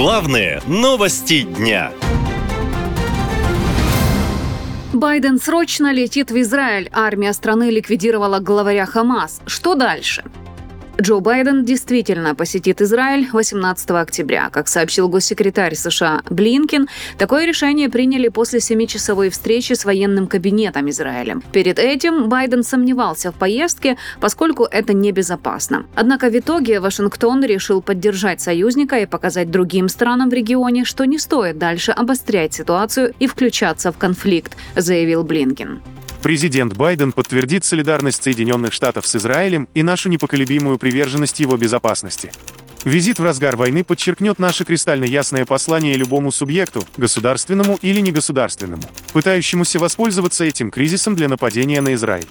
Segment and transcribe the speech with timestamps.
[0.00, 1.90] Главные новости дня.
[4.92, 6.88] Байден срочно летит в Израиль.
[6.92, 9.40] Армия страны ликвидировала главаря Хамас.
[9.46, 10.22] Что дальше?
[11.00, 14.50] Джо Байден действительно посетит Израиль 18 октября.
[14.50, 21.40] Как сообщил госсекретарь США Блинкин, такое решение приняли после семичасовой встречи с военным кабинетом Израиля.
[21.52, 25.86] Перед этим Байден сомневался в поездке, поскольку это небезопасно.
[25.94, 31.18] Однако в итоге Вашингтон решил поддержать союзника и показать другим странам в регионе, что не
[31.18, 35.80] стоит дальше обострять ситуацию и включаться в конфликт, заявил Блинкин.
[36.22, 42.32] Президент Байден подтвердит солидарность Соединенных Штатов с Израилем и нашу непоколебимую приверженность его безопасности.
[42.84, 49.78] Визит в разгар войны подчеркнет наше кристально ясное послание любому субъекту, государственному или негосударственному, пытающемуся
[49.78, 52.26] воспользоваться этим кризисом для нападения на Израиль.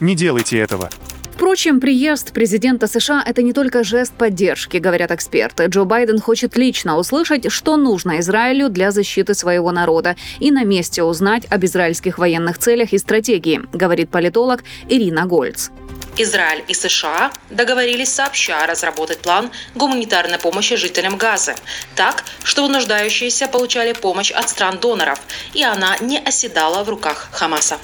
[0.00, 0.90] Не делайте этого.
[1.38, 5.66] Впрочем, приезд президента США– это не только жест поддержки, говорят эксперты.
[5.66, 11.04] Джо Байден хочет лично услышать, что нужно Израилю для защиты своего народа и на месте
[11.04, 15.70] узнать об израильских военных целях и стратегии, говорит политолог Ирина Гольц.
[16.16, 21.54] Израиль и США договорились сообща разработать план гуманитарной помощи жителям Газы,
[21.94, 25.20] так, чтобы нуждающиеся получали помощь от стран-доноров,
[25.54, 27.78] и она не оседала в руках Хамаса.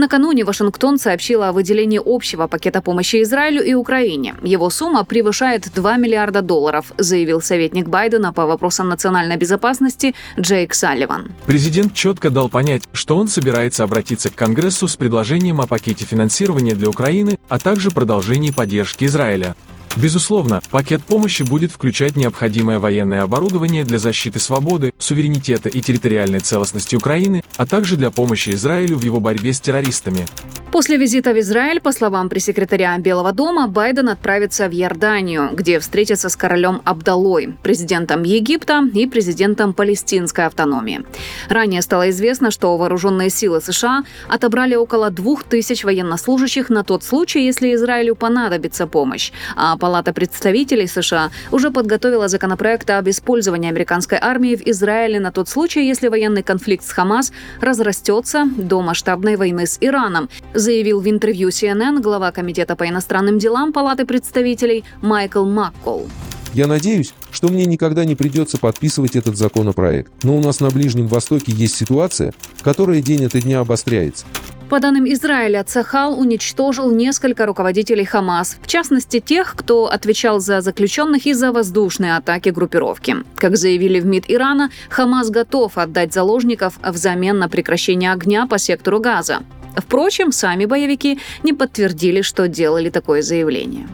[0.00, 4.34] Накануне Вашингтон сообщила о выделении общего пакета помощи Израилю и Украине.
[4.42, 11.32] Его сумма превышает 2 миллиарда долларов, заявил советник Байдена по вопросам национальной безопасности Джейк Салливан.
[11.44, 16.74] Президент четко дал понять, что он собирается обратиться к Конгрессу с предложением о пакете финансирования
[16.74, 19.54] для Украины, а также продолжении поддержки Израиля.
[19.96, 26.94] Безусловно, пакет помощи будет включать необходимое военное оборудование для защиты свободы, суверенитета и территориальной целостности
[26.94, 30.26] Украины, а также для помощи Израилю в его борьбе с террористами.
[30.72, 36.28] После визита в Израиль, по словам пресс-секретаря Белого дома, Байден отправится в Иорданию, где встретится
[36.28, 41.04] с королем Абдалой, президентом Египта и президентом палестинской автономии.
[41.48, 47.44] Ранее стало известно, что вооруженные силы США отобрали около двух тысяч военнослужащих на тот случай,
[47.44, 54.54] если Израилю понадобится помощь, а Палата представителей США уже подготовила законопроект об использовании американской армии
[54.54, 59.76] в Израиле на тот случай, если военный конфликт с Хамас разрастется до масштабной войны с
[59.80, 60.28] Ираном,
[60.60, 66.08] заявил в интервью CNN глава Комитета по иностранным делам Палаты представителей Майкл Маккол.
[66.52, 70.12] Я надеюсь, что мне никогда не придется подписывать этот законопроект.
[70.22, 74.26] Но у нас на Ближнем Востоке есть ситуация, которая день ото дня обостряется.
[74.68, 81.26] По данным Израиля, Цахал уничтожил несколько руководителей Хамас, в частности тех, кто отвечал за заключенных
[81.26, 83.16] и за воздушные атаки группировки.
[83.34, 89.00] Как заявили в МИД Ирана, Хамас готов отдать заложников взамен на прекращение огня по сектору
[89.00, 89.40] Газа.
[89.80, 93.88] Впрочем, сами боевики не подтвердили, что делали такое заявление.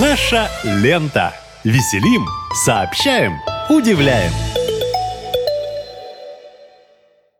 [0.00, 1.32] Наша лента.
[1.64, 2.26] Веселим,
[2.66, 3.38] сообщаем,
[3.70, 4.32] удивляем.